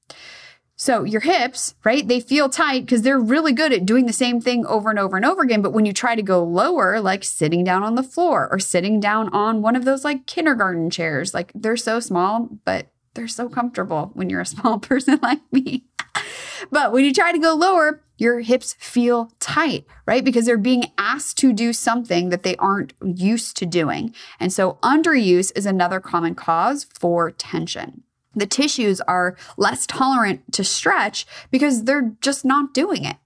So 0.82 1.04
your 1.04 1.22
hips, 1.22 1.76
right? 1.84 2.08
They 2.08 2.20
feel 2.20 2.50
tight 2.50 2.88
because 2.88 3.04
they're 3.04 3.20
really 3.20 3.54
good 3.54 3.72
at 3.72 3.86
doing 3.86 4.08
the 4.08 4.12
same 4.14 4.42
thing 4.42 4.66
over 4.66 4.90
and 4.90 4.98
over 4.98 5.16
and 5.16 5.24
over 5.24 5.44
again. 5.44 5.62
But 5.62 5.74
when 5.74 5.86
you 5.86 5.94
try 5.94 6.16
to 6.16 6.24
go 6.24 6.44
lower, 6.44 7.00
like 7.00 7.24
sitting 7.24 7.64
down 7.64 7.84
on 7.84 7.94
the 7.94 8.02
floor 8.02 8.50
or 8.52 8.58
sitting 8.58 9.00
down 9.00 9.30
on 9.30 9.62
one 9.62 9.76
of 9.76 9.86
those 9.86 10.04
like 10.04 10.26
kindergarten 10.26 10.90
chairs, 10.90 11.36
like 11.36 11.52
they're 11.54 11.78
so 11.78 12.00
small, 12.00 12.50
but 12.66 12.88
they're 13.14 13.28
so 13.28 13.48
comfortable 13.48 14.10
when 14.16 14.28
you're 14.28 14.42
a 14.42 14.46
small 14.46 14.80
person 14.90 15.20
like 15.22 15.42
me. 15.52 15.86
but 16.72 16.92
when 16.92 17.06
you 17.06 17.14
try 17.14 17.32
to 17.32 17.38
go 17.38 17.54
lower, 17.54 18.02
your 18.18 18.40
hips 18.40 18.76
feel 18.80 19.32
tight, 19.40 19.86
right? 20.08 20.26
Because 20.26 20.48
they're 20.48 20.58
being 20.58 20.86
asked 20.98 21.38
to 21.38 21.54
do 21.54 21.74
something 21.74 22.30
that 22.30 22.42
they 22.42 22.56
aren't 22.56 22.94
used 23.04 23.56
to 23.58 23.68
doing. 23.68 24.16
And 24.40 24.52
so 24.52 24.80
underuse 24.82 25.52
is 25.56 25.68
another 25.68 26.00
common 26.00 26.34
cause 26.34 26.86
for 26.86 27.30
tension. 27.30 28.02
The 28.36 28.46
tissues 28.46 29.02
are 29.02 29.36
less 29.58 29.86
tolerant 29.86 30.54
to 30.54 30.64
stretch 30.64 31.26
because 31.50 31.84
they're 31.84 32.14
just 32.22 32.46
not 32.46 32.74
doing 32.74 33.04
it. 33.06 33.18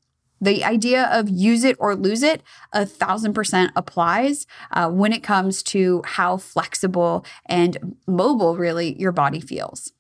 The 0.42 0.64
idea 0.64 1.10
of 1.12 1.30
use 1.30 1.64
it 1.64 1.78
or 1.80 1.96
lose 1.96 2.22
it, 2.22 2.44
a 2.74 2.86
thousand 2.86 3.34
percent 3.34 3.72
applies 3.76 4.46
uh, 4.72 4.90
when 4.90 5.14
it 5.14 5.24
comes 5.24 5.64
to 5.64 6.02
how 6.06 6.38
flexible 6.38 7.26
and 7.46 7.96
mobile 8.06 8.58
really 8.58 9.00
your 9.00 9.12
body 9.12 9.40
feels. 9.40 9.94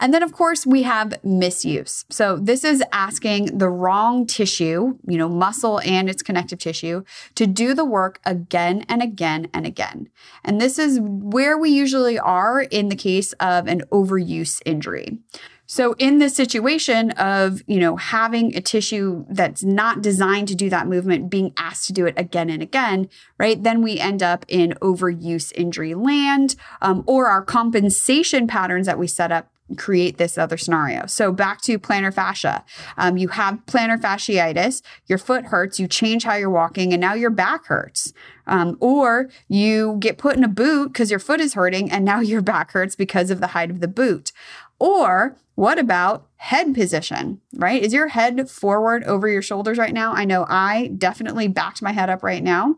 And 0.00 0.12
then, 0.12 0.22
of 0.22 0.32
course, 0.32 0.66
we 0.66 0.82
have 0.82 1.22
misuse. 1.24 2.04
So, 2.10 2.36
this 2.36 2.64
is 2.64 2.82
asking 2.92 3.58
the 3.58 3.68
wrong 3.68 4.26
tissue, 4.26 4.98
you 5.06 5.18
know, 5.18 5.28
muscle 5.28 5.80
and 5.80 6.08
its 6.08 6.22
connective 6.22 6.58
tissue, 6.58 7.04
to 7.34 7.46
do 7.46 7.74
the 7.74 7.84
work 7.84 8.20
again 8.24 8.84
and 8.88 9.02
again 9.02 9.48
and 9.52 9.66
again. 9.66 10.08
And 10.44 10.60
this 10.60 10.78
is 10.78 10.98
where 11.00 11.58
we 11.58 11.70
usually 11.70 12.18
are 12.18 12.62
in 12.62 12.88
the 12.88 12.96
case 12.96 13.32
of 13.34 13.66
an 13.66 13.82
overuse 13.92 14.60
injury. 14.64 15.18
So 15.66 15.94
in 15.98 16.18
this 16.18 16.36
situation 16.36 17.12
of, 17.12 17.62
you 17.66 17.78
know, 17.78 17.96
having 17.96 18.54
a 18.54 18.60
tissue 18.60 19.24
that's 19.30 19.64
not 19.64 20.02
designed 20.02 20.48
to 20.48 20.54
do 20.54 20.68
that 20.68 20.86
movement 20.86 21.30
being 21.30 21.54
asked 21.56 21.86
to 21.86 21.92
do 21.92 22.06
it 22.06 22.14
again 22.18 22.50
and 22.50 22.62
again, 22.62 23.08
right? 23.38 23.62
Then 23.62 23.80
we 23.82 23.98
end 23.98 24.22
up 24.22 24.44
in 24.46 24.74
overuse 24.82 25.52
injury 25.54 25.94
land 25.94 26.56
um, 26.82 27.02
or 27.06 27.28
our 27.28 27.42
compensation 27.42 28.46
patterns 28.46 28.86
that 28.86 28.98
we 28.98 29.06
set 29.06 29.32
up 29.32 29.53
create 29.76 30.18
this 30.18 30.36
other 30.36 30.56
scenario. 30.56 31.06
So 31.06 31.32
back 31.32 31.62
to 31.62 31.78
plantar 31.78 32.12
fascia. 32.12 32.64
Um, 32.96 33.16
you 33.16 33.28
have 33.28 33.64
plantar 33.66 33.98
fasciitis, 33.98 34.82
your 35.06 35.18
foot 35.18 35.46
hurts, 35.46 35.80
you 35.80 35.88
change 35.88 36.24
how 36.24 36.34
you're 36.34 36.50
walking, 36.50 36.92
and 36.92 37.00
now 37.00 37.14
your 37.14 37.30
back 37.30 37.66
hurts. 37.66 38.12
Um, 38.46 38.76
or 38.78 39.30
you 39.48 39.96
get 40.00 40.18
put 40.18 40.36
in 40.36 40.44
a 40.44 40.48
boot 40.48 40.92
because 40.92 41.10
your 41.10 41.18
foot 41.18 41.40
is 41.40 41.54
hurting, 41.54 41.90
and 41.90 42.04
now 42.04 42.20
your 42.34 42.42
back 42.42 42.72
hurts 42.72 42.94
because 42.94 43.30
of 43.30 43.40
the 43.40 43.48
height 43.48 43.70
of 43.70 43.80
the 43.80 43.88
boot. 43.88 44.32
Or 44.78 45.36
what 45.54 45.78
about 45.78 46.26
head 46.36 46.74
position, 46.74 47.40
right? 47.54 47.80
Is 47.80 47.92
your 47.92 48.08
head 48.08 48.50
forward 48.50 49.04
over 49.04 49.28
your 49.28 49.40
shoulders 49.40 49.78
right 49.78 49.94
now? 49.94 50.12
I 50.12 50.24
know 50.24 50.44
I 50.48 50.88
definitely 50.98 51.46
backed 51.46 51.80
my 51.80 51.92
head 51.92 52.10
up 52.10 52.22
right 52.22 52.42
now. 52.42 52.76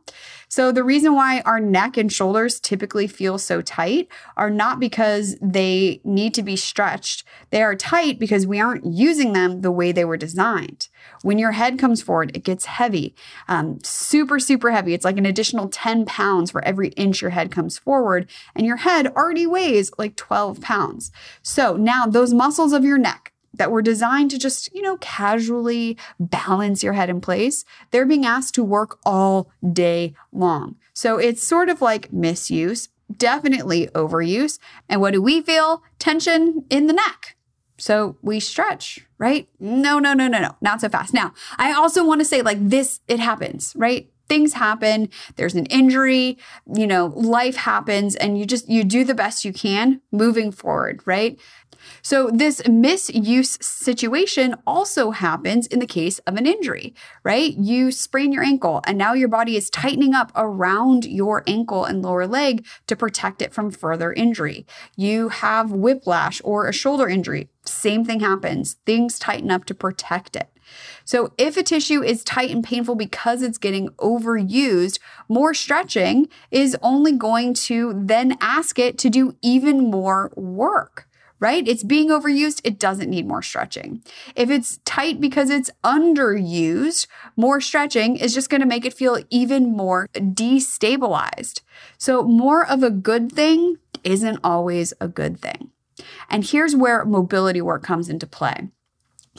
So, 0.49 0.71
the 0.71 0.85
reason 0.85 1.15
why 1.15 1.41
our 1.41 1.59
neck 1.59 1.97
and 1.97 2.13
shoulders 2.13 2.61
typically 2.61 3.07
feel 3.09 3.39
so 3.39 3.63
tight 3.63 4.09
are 4.37 4.51
not 4.51 4.79
because 4.79 5.37
they 5.43 6.01
need 6.05 6.35
to 6.35 6.43
be 6.43 6.55
stretched. 6.55 7.25
They 7.51 7.63
are 7.63 7.75
tight 7.75 8.21
because 8.21 8.47
we 8.47 8.61
aren't 8.61 8.87
using 8.87 9.33
them 9.33 9.63
the 9.63 9.73
way 9.73 9.91
they 9.91 10.05
were 10.05 10.17
designed. 10.17 10.89
When 11.23 11.39
your 11.39 11.53
head 11.53 11.79
comes 11.79 12.03
forward, 12.03 12.31
it 12.35 12.45
gets 12.45 12.67
heavy, 12.67 13.15
um, 13.49 13.79
super, 13.83 14.39
super 14.39 14.71
heavy. 14.71 14.95
It's 14.95 15.05
like 15.05 15.19
an 15.19 15.27
additional 15.27 15.69
10 15.69 16.07
pounds 16.07 16.51
for 16.51 16.65
every 16.65 16.89
inch 16.91 17.21
your 17.21 17.31
head 17.31 17.51
comes 17.51 17.79
forward, 17.79 18.29
and 18.55 18.67
your 18.67 18.77
head 18.77 19.09
already 19.09 19.47
weighs 19.47 19.91
like 19.99 20.17
12 20.17 20.61
pounds. 20.61 21.11
So, 21.43 21.77
now 21.77 22.07
those 22.07 22.35
muscles 22.35 22.73
of 22.73 22.85
your 22.85 22.99
neck, 22.99 23.33
that 23.57 23.71
were 23.71 23.83
designed 23.83 24.31
to 24.31 24.39
just, 24.39 24.73
you 24.75 24.83
know, 24.83 24.97
casually 24.99 25.97
balance 26.21 26.83
your 26.83 26.93
head 26.93 27.11
in 27.11 27.21
place, 27.21 27.65
they're 27.91 28.07
being 28.07 28.27
asked 28.27 28.55
to 28.55 28.65
work 28.65 28.99
all 29.05 29.51
day 29.73 30.15
long. 30.33 30.77
So 30.93 31.19
it's 31.19 31.43
sort 31.43 31.69
of 31.69 31.83
like 31.83 32.13
misuse, 32.13 32.89
definitely 33.15 33.89
overuse. 33.89 34.59
And 34.89 35.01
what 35.01 35.13
do 35.13 35.23
we 35.23 35.41
feel? 35.41 35.83
Tension 35.99 36.65
in 36.71 36.87
the 36.87 36.93
neck. 36.93 37.36
So 37.77 38.17
we 38.23 38.41
stretch, 38.41 39.07
right? 39.19 39.49
No, 39.61 39.99
no, 39.99 40.15
no, 40.15 40.29
no, 40.29 40.41
no, 40.41 40.57
not 40.61 40.81
so 40.81 40.89
fast. 40.89 41.13
Now, 41.13 41.33
I 41.59 41.73
also 41.73 42.05
want 42.05 42.21
to 42.21 42.25
say, 42.25 42.43
like, 42.43 42.59
this, 42.61 43.01
it 43.09 43.21
happens, 43.21 43.75
right? 43.77 44.09
things 44.29 44.55
happen 44.55 45.09
there's 45.37 45.55
an 45.55 45.67
injury 45.67 46.37
you 46.75 46.87
know 46.87 47.13
life 47.15 47.57
happens 47.57 48.17
and 48.17 48.39
you 48.39 48.45
just 48.45 48.69
you 48.69 48.83
do 48.83 49.05
the 49.05 49.15
best 49.15 49.45
you 49.45 49.53
can 49.53 50.01
moving 50.11 50.51
forward 50.51 51.01
right 51.05 51.39
so, 52.03 52.31
this 52.31 52.67
misuse 52.69 53.59
situation 53.61 54.55
also 54.67 55.11
happens 55.11 55.67
in 55.67 55.79
the 55.79 55.87
case 55.87 56.19
of 56.21 56.37
an 56.37 56.47
injury, 56.47 56.95
right? 57.25 57.55
You 57.57 57.91
sprain 57.91 58.33
your 58.33 58.45
ankle 58.45 58.81
and 58.87 58.97
now 58.97 59.13
your 59.13 59.29
body 59.29 59.57
is 59.57 59.71
tightening 59.71 60.15
up 60.15 60.33
around 60.35 61.05
your 61.05 61.43
ankle 61.47 61.85
and 61.85 62.03
lower 62.03 62.27
leg 62.27 62.65
to 62.87 62.97
protect 62.97 63.43
it 63.43 63.53
from 63.53 63.71
further 63.71 64.13
injury. 64.13 64.67
You 64.97 65.29
have 65.29 65.73
whiplash 65.73 66.41
or 66.45 66.69
a 66.69 66.73
shoulder 66.73 67.09
injury, 67.09 67.49
same 67.65 68.05
thing 68.05 68.21
happens. 68.21 68.77
Things 68.87 69.19
tighten 69.19 69.51
up 69.51 69.65
to 69.67 69.75
protect 69.75 70.37
it. 70.37 70.51
So, 71.05 71.33
if 71.39 71.57
a 71.57 71.63
tissue 71.63 72.03
is 72.03 72.25
tight 72.25 72.51
and 72.51 72.65
painful 72.65 72.97
because 72.97 73.43
it's 73.43 73.59
getting 73.59 73.89
overused, 73.91 74.99
more 75.29 75.55
stretching 75.55 76.29
is 76.51 76.77
only 76.83 77.13
going 77.13 77.55
to 77.55 77.93
then 77.97 78.37
ask 78.41 78.79
it 78.79 78.99
to 78.99 79.11
do 79.11 79.37
even 79.43 79.91
more 79.91 80.33
work 80.35 81.07
right? 81.41 81.67
It's 81.67 81.85
being 81.85 82.09
overused. 82.09 82.61
It 82.65 82.79
doesn't 82.79 83.11
need 83.11 83.27
more 83.27 83.43
stretching. 83.43 84.03
If 84.35 84.51
it's 84.51 84.79
tight 84.85 85.21
because 85.21 85.51
it's 85.51 85.71
underused, 85.85 87.07
more 87.37 87.61
stretching 87.61 88.17
is 88.17 88.35
just 88.35 88.51
going 88.51 88.61
to 88.61 88.67
make 88.67 88.85
it 88.85 88.95
feel 88.95 89.19
even 89.31 89.77
more 89.77 90.09
destabilized. 90.15 91.61
So, 91.99 92.23
more 92.23 92.67
of 92.67 92.83
a 92.83 92.91
good 92.91 93.33
thing 93.33 93.77
isn't 94.05 94.41
always 94.43 94.93
a 95.01 95.09
good 95.09 95.39
thing. 95.39 95.71
And 96.29 96.45
here's 96.45 96.77
where 96.77 97.05
mobility 97.05 97.61
work 97.61 97.83
comes 97.83 98.09
into 98.09 98.27
play. 98.27 98.69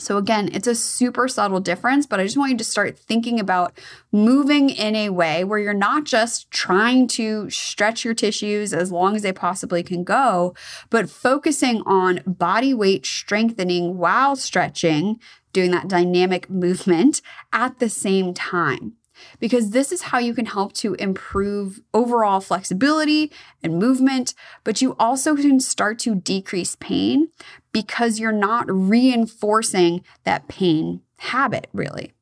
So, 0.00 0.16
again, 0.16 0.50
it's 0.52 0.66
a 0.66 0.74
super 0.74 1.28
subtle 1.28 1.60
difference, 1.60 2.06
but 2.06 2.20
I 2.20 2.24
just 2.24 2.36
want 2.36 2.52
you 2.52 2.58
to 2.58 2.64
start 2.64 2.98
thinking 2.98 3.40
about 3.40 3.78
moving 4.12 4.70
in 4.70 4.94
a 4.94 5.10
way 5.10 5.44
where 5.44 5.58
you're 5.58 5.74
not 5.74 6.04
just 6.04 6.50
trying 6.50 7.08
to 7.08 7.50
stretch 7.50 8.04
your 8.04 8.14
tissues 8.14 8.72
as 8.72 8.92
long 8.92 9.16
as 9.16 9.22
they 9.22 9.32
possibly 9.32 9.82
can 9.82 10.04
go, 10.04 10.54
but 10.90 11.10
focusing 11.10 11.82
on 11.86 12.20
body 12.26 12.74
weight 12.74 13.06
strengthening 13.06 13.98
while 13.98 14.36
stretching, 14.36 15.20
doing 15.52 15.70
that 15.70 15.88
dynamic 15.88 16.48
movement 16.50 17.20
at 17.52 17.78
the 17.78 17.88
same 17.88 18.34
time. 18.34 18.94
Because 19.40 19.70
this 19.70 19.90
is 19.90 20.02
how 20.02 20.18
you 20.18 20.34
can 20.34 20.46
help 20.46 20.72
to 20.74 20.94
improve 20.94 21.80
overall 21.92 22.40
flexibility 22.40 23.32
and 23.62 23.78
movement, 23.78 24.34
but 24.62 24.80
you 24.80 24.94
also 24.98 25.34
can 25.34 25.58
start 25.60 25.98
to 26.00 26.14
decrease 26.14 26.76
pain 26.76 27.28
because 27.72 28.18
you're 28.18 28.32
not 28.32 28.66
reinforcing 28.68 30.04
that 30.24 30.48
pain 30.48 31.02
habit, 31.18 31.68
really. 31.72 32.12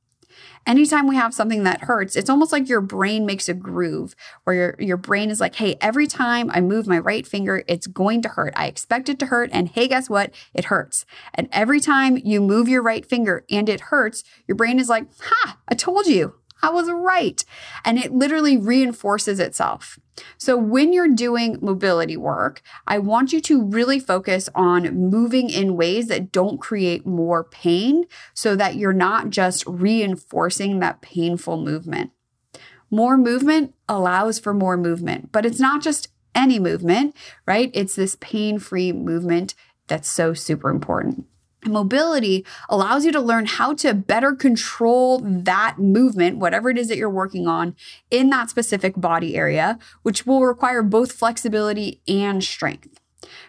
Anytime 0.66 1.06
we 1.06 1.14
have 1.14 1.32
something 1.32 1.62
that 1.62 1.82
hurts, 1.82 2.16
it's 2.16 2.28
almost 2.28 2.50
like 2.50 2.68
your 2.68 2.80
brain 2.80 3.24
makes 3.24 3.48
a 3.48 3.54
groove 3.54 4.16
where 4.42 4.56
your, 4.56 4.76
your 4.80 4.96
brain 4.96 5.30
is 5.30 5.40
like, 5.40 5.54
hey, 5.54 5.76
every 5.80 6.08
time 6.08 6.50
I 6.52 6.60
move 6.60 6.88
my 6.88 6.98
right 6.98 7.24
finger, 7.24 7.62
it's 7.68 7.86
going 7.86 8.20
to 8.22 8.28
hurt. 8.30 8.52
I 8.56 8.66
expect 8.66 9.08
it 9.08 9.20
to 9.20 9.26
hurt. 9.26 9.48
And 9.52 9.68
hey, 9.68 9.86
guess 9.86 10.10
what? 10.10 10.34
It 10.54 10.64
hurts. 10.64 11.06
And 11.34 11.48
every 11.52 11.78
time 11.78 12.16
you 12.16 12.40
move 12.40 12.68
your 12.68 12.82
right 12.82 13.06
finger 13.06 13.44
and 13.48 13.68
it 13.68 13.80
hurts, 13.80 14.24
your 14.48 14.56
brain 14.56 14.80
is 14.80 14.88
like, 14.88 15.06
ha, 15.20 15.58
I 15.68 15.76
told 15.76 16.06
you. 16.06 16.34
I 16.62 16.70
was 16.70 16.90
right. 16.90 17.44
And 17.84 17.98
it 17.98 18.12
literally 18.12 18.56
reinforces 18.56 19.38
itself. 19.38 19.98
So, 20.38 20.56
when 20.56 20.92
you're 20.94 21.14
doing 21.14 21.58
mobility 21.60 22.16
work, 22.16 22.62
I 22.86 22.98
want 22.98 23.32
you 23.32 23.40
to 23.42 23.62
really 23.62 24.00
focus 24.00 24.48
on 24.54 25.10
moving 25.10 25.50
in 25.50 25.76
ways 25.76 26.08
that 26.08 26.32
don't 26.32 26.58
create 26.58 27.06
more 27.06 27.44
pain 27.44 28.06
so 28.32 28.56
that 28.56 28.76
you're 28.76 28.94
not 28.94 29.28
just 29.28 29.66
reinforcing 29.66 30.78
that 30.80 31.02
painful 31.02 31.58
movement. 31.58 32.12
More 32.90 33.18
movement 33.18 33.74
allows 33.88 34.38
for 34.38 34.54
more 34.54 34.76
movement, 34.76 35.32
but 35.32 35.44
it's 35.44 35.60
not 35.60 35.82
just 35.82 36.08
any 36.34 36.58
movement, 36.58 37.14
right? 37.46 37.70
It's 37.74 37.96
this 37.96 38.16
pain 38.20 38.58
free 38.58 38.92
movement 38.92 39.54
that's 39.86 40.08
so 40.08 40.34
super 40.34 40.70
important. 40.70 41.26
Mobility 41.66 42.44
allows 42.68 43.04
you 43.04 43.12
to 43.12 43.20
learn 43.20 43.46
how 43.46 43.74
to 43.74 43.94
better 43.94 44.34
control 44.34 45.20
that 45.22 45.78
movement, 45.78 46.38
whatever 46.38 46.70
it 46.70 46.78
is 46.78 46.88
that 46.88 46.96
you're 46.96 47.10
working 47.10 47.46
on 47.46 47.74
in 48.10 48.30
that 48.30 48.50
specific 48.50 48.94
body 48.96 49.36
area, 49.36 49.78
which 50.02 50.26
will 50.26 50.42
require 50.44 50.82
both 50.82 51.12
flexibility 51.12 52.00
and 52.08 52.42
strength. 52.42 53.00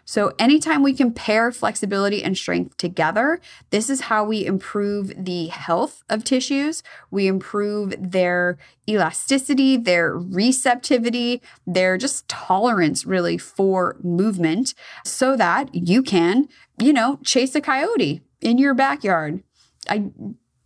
So, 0.06 0.34
anytime 0.40 0.84
we 0.84 0.94
compare 0.94 1.52
flexibility 1.52 2.24
and 2.24 2.38
strength 2.38 2.78
together, 2.78 3.40
this 3.70 3.90
is 3.90 4.02
how 4.02 4.24
we 4.24 4.46
improve 4.46 5.14
the 5.18 5.48
health 5.48 6.04
of 6.10 6.24
tissues. 6.24 6.84
We 7.12 7.28
improve 7.28 7.94
their 8.00 8.58
elasticity, 8.88 9.78
their 9.78 10.18
receptivity, 10.18 11.42
their 11.66 11.98
just 11.98 12.28
tolerance 12.28 13.06
really 13.06 13.38
for 13.38 13.98
movement 14.02 14.74
so 15.04 15.36
that 15.36 15.74
you 15.74 16.02
can, 16.02 16.48
you 16.78 16.94
know, 16.94 17.20
chase 17.24 17.56
a 17.56 17.62
coyote 17.62 18.22
in 18.42 18.58
your 18.58 18.74
backyard. 18.74 19.44
I 19.90 20.12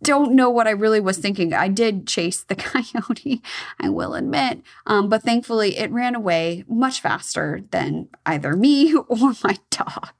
don't 0.02 0.34
know 0.34 0.50
what 0.50 0.66
I 0.66 0.72
really 0.72 1.00
was 1.00 1.18
thinking. 1.18 1.54
I 1.54 1.68
did 1.68 2.06
chase 2.06 2.42
the 2.42 2.54
coyote, 2.56 3.40
I 3.80 3.88
will 3.88 4.14
admit, 4.14 4.62
um, 4.86 5.08
but 5.08 5.22
thankfully 5.22 5.78
it 5.78 5.90
ran 5.90 6.14
away 6.14 6.64
much 6.68 7.00
faster 7.00 7.62
than 7.70 8.08
either 8.26 8.56
me 8.56 8.94
or 9.08 9.32
my 9.44 9.58
dog. 9.70 10.12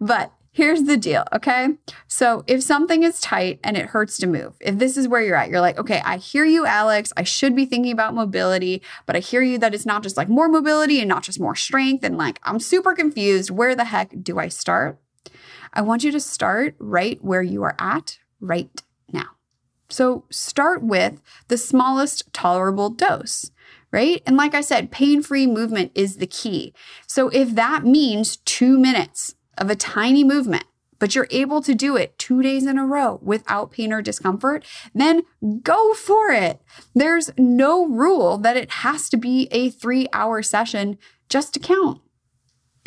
But 0.00 0.32
here's 0.52 0.84
the 0.84 0.96
deal, 0.96 1.24
okay? 1.32 1.68
So 2.06 2.44
if 2.46 2.62
something 2.62 3.02
is 3.02 3.20
tight 3.20 3.60
and 3.64 3.76
it 3.76 3.86
hurts 3.86 4.18
to 4.18 4.26
move, 4.26 4.54
if 4.60 4.78
this 4.78 4.96
is 4.96 5.08
where 5.08 5.22
you're 5.22 5.36
at, 5.36 5.50
you're 5.50 5.60
like, 5.60 5.78
okay, 5.78 6.00
I 6.04 6.18
hear 6.18 6.44
you, 6.44 6.66
Alex. 6.66 7.12
I 7.16 7.24
should 7.24 7.56
be 7.56 7.66
thinking 7.66 7.92
about 7.92 8.14
mobility, 8.14 8.82
but 9.06 9.16
I 9.16 9.20
hear 9.20 9.42
you 9.42 9.58
that 9.58 9.74
it's 9.74 9.86
not 9.86 10.02
just 10.02 10.16
like 10.16 10.28
more 10.28 10.48
mobility 10.48 11.00
and 11.00 11.08
not 11.08 11.24
just 11.24 11.40
more 11.40 11.56
strength. 11.56 12.04
And 12.04 12.16
like, 12.16 12.38
I'm 12.44 12.60
super 12.60 12.94
confused. 12.94 13.50
Where 13.50 13.74
the 13.74 13.84
heck 13.84 14.12
do 14.22 14.38
I 14.38 14.48
start? 14.48 14.98
I 15.72 15.82
want 15.82 16.04
you 16.04 16.12
to 16.12 16.20
start 16.20 16.74
right 16.78 17.22
where 17.22 17.42
you 17.42 17.62
are 17.62 17.76
at 17.78 18.18
right 18.40 18.82
now. 19.12 19.28
So 19.88 20.24
start 20.30 20.82
with 20.82 21.20
the 21.48 21.56
smallest 21.56 22.32
tolerable 22.32 22.90
dose, 22.90 23.50
right? 23.90 24.22
And 24.26 24.36
like 24.36 24.54
I 24.54 24.60
said, 24.60 24.90
pain 24.90 25.22
free 25.22 25.46
movement 25.46 25.92
is 25.94 26.16
the 26.16 26.26
key. 26.26 26.74
So 27.06 27.28
if 27.28 27.54
that 27.54 27.84
means 27.84 28.36
two 28.38 28.78
minutes 28.78 29.34
of 29.56 29.70
a 29.70 29.76
tiny 29.76 30.24
movement, 30.24 30.64
but 30.98 31.14
you're 31.14 31.28
able 31.30 31.62
to 31.62 31.74
do 31.74 31.96
it 31.96 32.18
two 32.18 32.42
days 32.42 32.66
in 32.66 32.76
a 32.76 32.86
row 32.86 33.20
without 33.22 33.70
pain 33.70 33.92
or 33.92 34.02
discomfort, 34.02 34.64
then 34.94 35.22
go 35.62 35.94
for 35.94 36.30
it. 36.30 36.60
There's 36.94 37.30
no 37.38 37.86
rule 37.86 38.36
that 38.38 38.56
it 38.56 38.70
has 38.70 39.08
to 39.10 39.16
be 39.16 39.48
a 39.50 39.70
three 39.70 40.08
hour 40.12 40.42
session 40.42 40.98
just 41.28 41.54
to 41.54 41.60
count. 41.60 42.00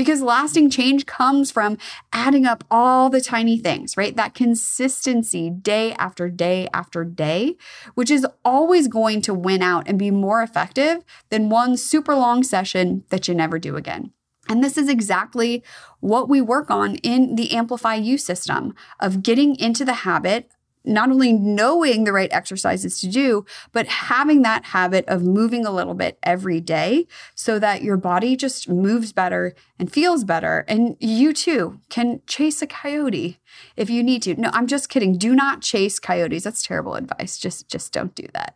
Because 0.02 0.24
lasting 0.24 0.72
change 0.72 1.06
comes 1.06 1.52
from 1.52 1.78
adding 2.12 2.44
up 2.44 2.64
all 2.72 3.12
the 3.12 3.22
tiny 3.22 3.60
things, 3.60 3.96
right? 3.96 4.16
That 4.16 4.34
consistency 4.34 5.52
day 5.52 5.94
after 5.94 6.28
day 6.28 6.68
after 6.74 7.04
day, 7.04 7.56
which 7.94 8.10
is 8.10 8.26
always 8.44 8.88
going 8.88 9.22
to 9.22 9.32
win 9.32 9.62
out 9.62 9.88
and 9.88 10.00
be 10.00 10.10
more 10.10 10.42
effective 10.42 11.04
than 11.30 11.50
one 11.50 11.78
super 11.78 12.16
long 12.16 12.42
session 12.42 13.04
that 13.10 13.28
you 13.28 13.36
never 13.36 13.60
do 13.60 13.76
again. 13.76 14.12
And 14.50 14.64
this 14.64 14.76
is 14.76 14.90
exactly 14.90 15.64
what 16.00 16.28
we 16.28 16.42
work 16.42 16.72
on 16.72 16.96
in 16.96 17.36
the 17.36 17.52
Amplify 17.52 17.94
You 17.94 18.18
system 18.18 18.74
of 19.00 19.22
getting 19.22 19.56
into 19.56 19.86
the 19.86 19.94
habit 19.94 20.50
not 20.84 21.10
only 21.10 21.34
knowing 21.34 22.04
the 22.04 22.14
right 22.14 22.32
exercises 22.32 23.00
to 23.02 23.08
do, 23.08 23.46
but 23.72 23.88
having 23.88 24.42
that 24.42 24.66
habit 24.66 25.06
of 25.08 25.24
moving 25.24 25.66
a 25.66 25.72
little 25.72 25.94
bit 25.94 26.18
every 26.24 26.60
day 26.60 27.08
so 27.36 27.60
that 27.60 27.84
your 27.84 27.98
body 27.98 28.36
just 28.36 28.68
moves 28.68 29.12
better 29.12 29.54
and 29.80 29.92
feels 29.92 30.24
better. 30.24 30.66
And 30.68 30.96
you 31.00 31.34
too 31.34 31.80
can 31.90 32.22
chase 32.28 32.62
a 32.62 32.68
coyote 32.68 33.40
if 33.76 33.90
you 33.90 34.04
need 34.04 34.22
to. 34.24 34.36
No, 34.36 34.50
I'm 34.54 34.68
just 34.68 34.90
kidding. 34.90 35.18
Do 35.18 35.36
not 35.36 35.62
chase 35.62 36.00
coyotes. 36.00 36.44
That's 36.44 36.64
terrible 36.64 36.96
advice. 36.96 37.38
Just 37.38 37.70
just 37.70 37.94
don't 37.94 38.14
do 38.16 38.28
that. 38.34 38.56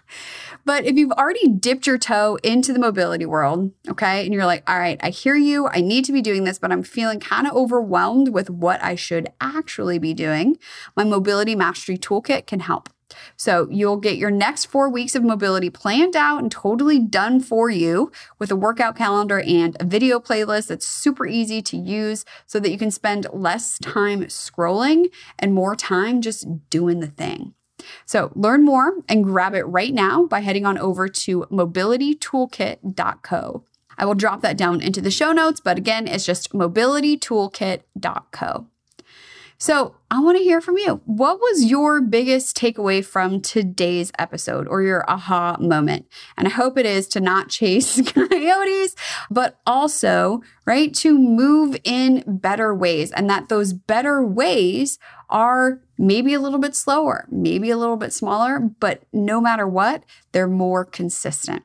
but 0.64 0.84
if 0.84 0.96
you've 0.96 1.12
already 1.12 1.48
dipped 1.48 1.86
your 1.86 1.98
toe 1.98 2.38
into 2.42 2.72
the 2.72 2.78
mobility 2.78 3.26
world, 3.26 3.72
okay, 3.88 4.24
and 4.24 4.32
you're 4.32 4.46
like, 4.46 4.68
"All 4.68 4.78
right, 4.78 5.00
I 5.02 5.10
hear 5.10 5.34
you. 5.34 5.68
I 5.68 5.80
need 5.80 6.04
to 6.06 6.12
be 6.12 6.22
doing 6.22 6.44
this, 6.44 6.58
but 6.58 6.72
I'm 6.72 6.82
feeling 6.82 7.20
kind 7.20 7.46
of 7.46 7.54
overwhelmed 7.54 8.28
with 8.28 8.50
what 8.50 8.82
I 8.82 8.94
should 8.94 9.32
actually 9.40 9.98
be 9.98 10.14
doing." 10.14 10.58
My 10.96 11.04
mobility 11.04 11.51
mastery 11.54 11.98
toolkit 11.98 12.46
can 12.46 12.60
help. 12.60 12.88
So 13.36 13.68
you'll 13.70 13.98
get 13.98 14.16
your 14.16 14.30
next 14.30 14.64
four 14.66 14.88
weeks 14.88 15.14
of 15.14 15.22
mobility 15.22 15.70
planned 15.70 16.16
out 16.16 16.38
and 16.38 16.50
totally 16.50 16.98
done 16.98 17.38
for 17.40 17.70
you 17.70 18.10
with 18.38 18.50
a 18.50 18.56
workout 18.56 18.96
calendar 18.96 19.40
and 19.40 19.76
a 19.80 19.84
video 19.84 20.18
playlist 20.18 20.68
that's 20.68 20.86
super 20.86 21.26
easy 21.26 21.60
to 21.62 21.76
use 21.76 22.24
so 22.46 22.58
that 22.60 22.70
you 22.70 22.78
can 22.78 22.90
spend 22.90 23.26
less 23.32 23.78
time 23.78 24.22
scrolling 24.24 25.10
and 25.38 25.52
more 25.54 25.76
time 25.76 26.22
just 26.22 26.46
doing 26.70 27.00
the 27.00 27.06
thing. 27.06 27.54
So 28.06 28.30
learn 28.34 28.64
more 28.64 28.94
and 29.08 29.24
grab 29.24 29.54
it 29.54 29.64
right 29.64 29.92
now 29.92 30.24
by 30.26 30.40
heading 30.40 30.64
on 30.66 30.78
over 30.78 31.08
to 31.08 31.42
mobilitytoolkit.co. 31.50 33.64
I 33.98 34.06
will 34.06 34.14
drop 34.14 34.40
that 34.42 34.56
down 34.56 34.80
into 34.80 35.02
the 35.02 35.10
show 35.10 35.32
notes, 35.32 35.60
but 35.60 35.76
again, 35.78 36.06
it's 36.08 36.24
just 36.24 36.52
mobilitytoolkit.co. 36.52 38.66
So 39.62 39.94
I 40.10 40.18
want 40.18 40.38
to 40.38 40.42
hear 40.42 40.60
from 40.60 40.76
you. 40.76 41.00
What 41.04 41.38
was 41.38 41.66
your 41.66 42.00
biggest 42.00 42.56
takeaway 42.56 43.04
from 43.04 43.40
today's 43.40 44.10
episode 44.18 44.66
or 44.66 44.82
your 44.82 45.08
aha 45.08 45.56
moment? 45.60 46.06
And 46.36 46.48
I 46.48 46.50
hope 46.50 46.76
it 46.76 46.84
is 46.84 47.06
to 47.10 47.20
not 47.20 47.48
chase 47.48 48.02
coyotes, 48.12 48.96
but 49.30 49.60
also, 49.64 50.42
right, 50.66 50.92
to 50.94 51.16
move 51.16 51.76
in 51.84 52.24
better 52.26 52.74
ways 52.74 53.12
and 53.12 53.30
that 53.30 53.50
those 53.50 53.72
better 53.72 54.26
ways 54.26 54.98
are 55.30 55.80
maybe 55.96 56.34
a 56.34 56.40
little 56.40 56.58
bit 56.58 56.74
slower, 56.74 57.28
maybe 57.30 57.70
a 57.70 57.76
little 57.76 57.96
bit 57.96 58.12
smaller, 58.12 58.58
but 58.58 59.04
no 59.12 59.40
matter 59.40 59.68
what, 59.68 60.02
they're 60.32 60.48
more 60.48 60.84
consistent. 60.84 61.62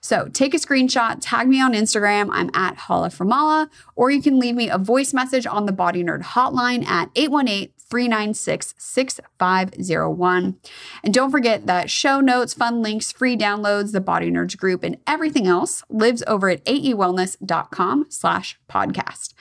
So 0.00 0.28
take 0.28 0.54
a 0.54 0.58
screenshot, 0.58 1.18
tag 1.20 1.48
me 1.48 1.60
on 1.60 1.72
Instagram. 1.72 2.28
I'm 2.32 2.50
at 2.54 2.76
Hala 2.76 3.10
Mala, 3.20 3.70
or 3.94 4.10
you 4.10 4.22
can 4.22 4.38
leave 4.38 4.54
me 4.54 4.68
a 4.68 4.78
voice 4.78 5.12
message 5.12 5.46
on 5.46 5.66
the 5.66 5.72
Body 5.72 6.02
Nerd 6.02 6.22
hotline 6.22 6.86
at 6.86 7.10
818 7.14 7.72
396 7.88 8.74
6501. 8.76 10.56
And 11.04 11.14
don't 11.14 11.30
forget 11.30 11.66
that 11.66 11.90
show 11.90 12.20
notes, 12.20 12.54
fun 12.54 12.82
links, 12.82 13.12
free 13.12 13.36
downloads, 13.36 13.92
the 13.92 14.00
Body 14.00 14.30
Nerds 14.30 14.56
group, 14.56 14.82
and 14.82 14.98
everything 15.06 15.46
else 15.46 15.84
lives 15.88 16.22
over 16.26 16.48
at 16.48 16.64
aewellness.com 16.64 18.06
slash 18.08 18.58
podcast. 18.68 19.34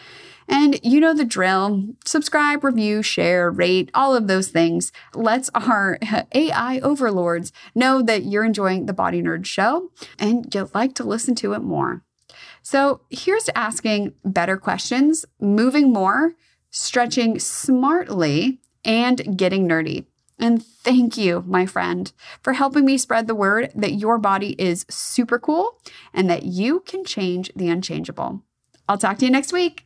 And 0.48 0.80
you 0.84 1.00
know 1.00 1.14
the 1.14 1.26
drill 1.26 1.96
subscribe, 2.06 2.64
review, 2.64 3.02
share, 3.02 3.50
rate, 3.50 3.90
all 3.94 4.16
of 4.16 4.28
those 4.28 4.50
things. 4.50 4.92
Let's 5.14 5.50
our 5.54 5.98
AI 6.34 6.80
overlords 6.80 7.52
know 7.74 8.02
that 8.02 8.26
you're 8.26 8.46
enjoying 8.46 8.86
the 8.86 8.94
Body 8.94 9.22
Nerd 9.22 9.46
show 9.46 9.92
and 10.20 10.54
you'd 10.54 10.76
like 10.76 10.94
to 10.96 11.04
listen 11.04 11.36
to 11.36 11.54
it 11.54 11.62
more. 11.62 12.04
So 12.62 13.02
here's 13.10 13.50
asking 13.56 14.14
better 14.24 14.58
questions, 14.58 15.26
moving 15.40 15.94
more, 15.94 16.34
stretching 16.72 17.40
smartly, 17.40 18.60
and 18.84 19.38
getting 19.38 19.68
nerdy. 19.68 20.06
And 20.38 20.64
thank 20.64 21.18
you, 21.18 21.44
my 21.48 21.66
friend, 21.66 22.12
for 22.42 22.54
helping 22.54 22.86
me 22.86 22.98
spread 22.98 23.28
the 23.28 23.36
word 23.36 23.72
that 23.76 23.94
your 23.94 24.18
body 24.18 24.56
is 24.60 24.86
super 24.90 25.40
cool 25.40 25.80
and 26.14 26.30
that 26.30 26.44
you 26.44 26.82
can 26.82 27.06
change 27.06 27.52
the 27.56 27.70
unchangeable. 27.70 28.44
I'll 28.88 28.98
talk 28.98 29.18
to 29.20 29.26
you 29.26 29.32
next 29.32 29.54
week. 29.54 29.86